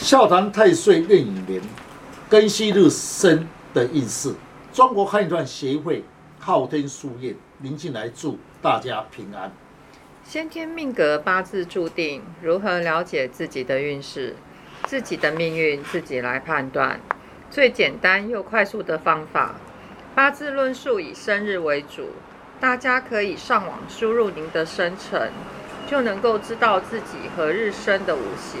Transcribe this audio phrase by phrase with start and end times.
[0.00, 1.60] 笑谈太岁壬寅年
[2.30, 4.32] 庚戌日生的运势。
[4.72, 6.04] 中国汉传协会
[6.38, 9.52] 昊天书院林进来祝大家平安。
[10.24, 14.36] 先天命格八字注定，如何了解自己的运势？
[14.84, 17.00] 自己的命运自己来判断。
[17.50, 19.56] 最简单又快速的方法，
[20.14, 22.10] 八字论述以生日为主，
[22.60, 25.32] 大家可以上网输入您的生辰，
[25.88, 28.60] 就能够知道自己何日生的五行。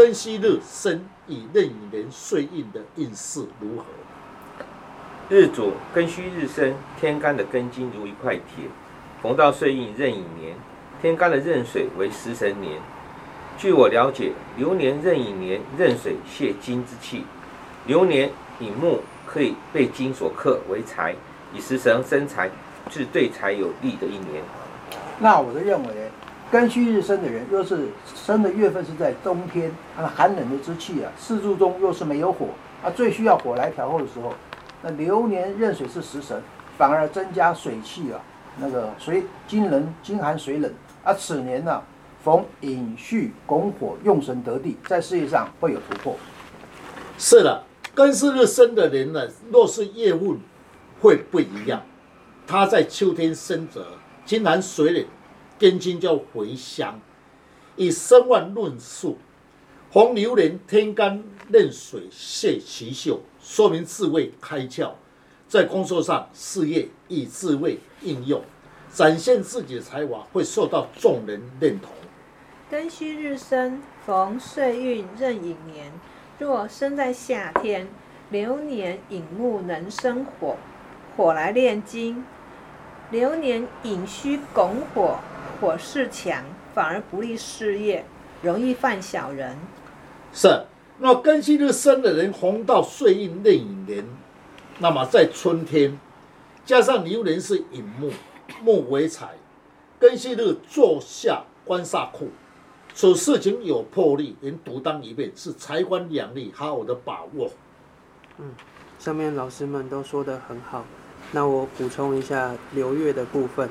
[0.00, 3.84] 庚戌日生以壬寅年岁运的运势如何。
[5.28, 8.64] 日主庚戌日生，天干的庚金如一块铁，
[9.20, 10.56] 逢到岁运壬寅年，
[11.02, 12.80] 天干的壬水为食神年。
[13.58, 17.26] 据我了解，流年壬寅年壬水泄金之气，
[17.84, 21.14] 流年寅木可以被金所克为财，
[21.52, 22.48] 以食神生财，
[22.90, 24.42] 是对财有利的一年。
[25.18, 26.10] 那我的认为，
[26.50, 32.48] 庚戌日生的人，若是生的月份是在冬天，那寒冷的之气啊，四柱中又是没有火，
[32.82, 34.34] 啊，最需要火来调和的时候。
[34.82, 36.42] 那流年壬水是食神，
[36.76, 38.18] 反而增加水气啊，
[38.58, 40.72] 那个水金冷金寒水冷
[41.04, 41.14] 啊。
[41.14, 41.80] 此年呢，
[42.24, 46.16] 逢寅戌拱火，用神得地，在事业上会有突破。
[47.16, 47.62] 是的，
[47.94, 50.36] 庚戌日生的人呢，若是业务
[51.00, 51.80] 会不一样。
[52.44, 53.86] 他在秋天生者，
[54.24, 55.04] 金寒水冷，
[55.60, 57.00] 根金叫回乡。
[57.76, 59.18] 以生万论述，
[59.92, 63.20] 逢流年天干壬水泄其秀。
[63.40, 64.92] 说明智慧开窍，
[65.48, 68.42] 在工作上、事业以智慧应用，
[68.92, 71.90] 展现自己的才华，会受到众人认同。
[72.70, 75.90] 庚戌日生，逢岁运壬寅年，
[76.38, 77.88] 若生在夏天，
[78.30, 80.56] 流年寅木能生火，
[81.16, 82.22] 火来炼金；
[83.10, 85.18] 流年寅戌拱火，
[85.60, 86.44] 火势强，
[86.74, 88.04] 反而不利事业，
[88.42, 89.56] 容易犯小人。
[90.32, 90.64] 是。
[91.02, 94.04] 那庚戌日生的人，红到岁运壬寅年，
[94.80, 95.98] 那么在春天，
[96.66, 98.12] 加上流年是寅木，
[98.62, 99.30] 木为财，
[99.98, 102.28] 庚戌日坐下官煞库，
[102.92, 107.50] 此事情有魄力，能独当一面，是财官两利，好好的把握。
[108.36, 108.50] 嗯，
[108.98, 110.84] 上面老师们都说的很好，
[111.32, 113.70] 那我补充一下流月的部分。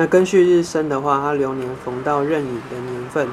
[0.00, 3.28] 那庚戌日生的话，它流年逢到壬寅的年份。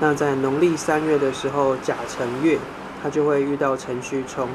[0.00, 2.58] 那在农历三月的时候，甲辰月，
[3.00, 4.48] 它就会遇到辰戌冲。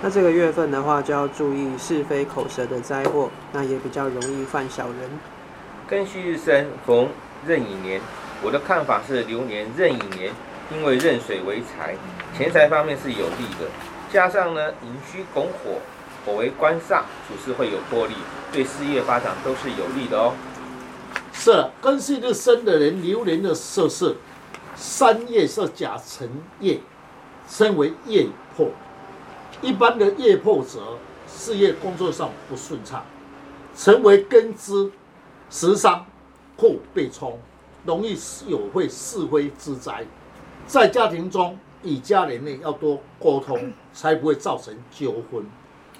[0.00, 5.10] 那这个月份的话，就要注意是非口舌的灾祸，那也比较容易犯小人。
[5.90, 7.06] 庚戌日生逢
[7.46, 8.00] 壬寅年，
[8.42, 10.32] 我的看法是流年壬寅年，
[10.72, 11.94] 因为壬水为财，
[12.34, 13.68] 钱财方面是有利的。
[14.10, 15.80] 加上呢，寅戌拱火，
[16.24, 18.14] 火为官煞，处事会有魄力，
[18.50, 20.32] 对事业发展都是有利的哦。
[21.40, 24.14] 是庚戌日生的人，流年的色是。
[24.76, 26.28] 三叶是甲辰
[26.60, 26.80] 叶，
[27.48, 28.68] 称为叶破。
[29.62, 33.04] 一般的叶破者，事业工作上不顺畅，
[33.74, 34.90] 成为根枝，
[35.50, 36.06] 时伤，
[36.56, 37.38] 库被冲，
[37.84, 40.06] 容易有会是非之灾。
[40.66, 45.44] 在家庭中，与家人内要多沟通，才不会造成纠纷。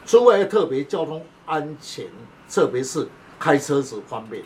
[0.06, 2.06] 除外特别交通安全，
[2.48, 3.08] 特别是
[3.38, 4.42] 开车子方便。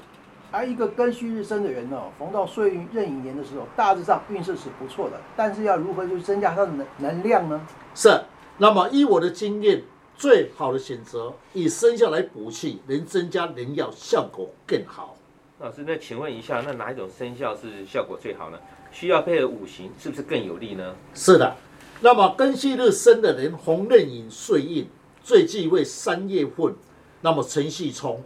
[0.54, 5.20] 而一个庚戌日生的人呢，逢到岁运壬寅年的时候，大致上运势是不错的。
[5.36, 7.60] 但是要如何去增加他的能能量呢？
[7.92, 8.20] 是。
[8.58, 9.82] 那么依我的经验，
[10.14, 15.16] 最好的选择以生肖来补气，能增加能量，效果更好。
[15.58, 18.58] 老师，那请问一下，那哪一种生肖是效果最好呢？
[18.92, 20.94] 需要配合五行，是不是更有利呢？
[21.14, 21.56] 是的。
[22.00, 24.86] 那么庚戌日生的人，红壬寅岁运
[25.20, 26.76] 最忌讳三月份，
[27.22, 28.22] 那么辰戌冲。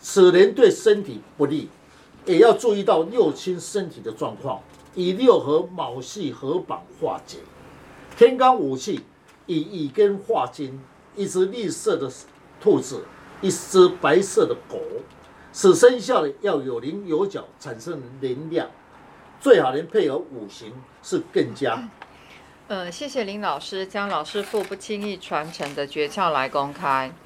[0.00, 1.68] 此人对身体不利，
[2.24, 4.60] 也要注意到六亲身体的状况。
[4.94, 7.36] 以六合卯系合绑化解，
[8.16, 9.02] 天干五气
[9.44, 10.80] 以乙根化金，
[11.14, 12.10] 一只绿色的
[12.58, 13.04] 兔子，
[13.42, 14.78] 一只白色的狗。
[15.52, 18.70] 此生肖的要有棱有角，产生能量，
[19.38, 20.72] 最好能配合五行
[21.02, 21.86] 是更佳。
[22.68, 27.12] 呃，谢谢林老师将老师傅不轻易传承的诀窍来公开。